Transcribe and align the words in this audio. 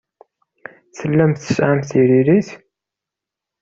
Tellamt 0.97 1.37
tesɛamt 1.41 1.87
tiririt? 1.91 2.49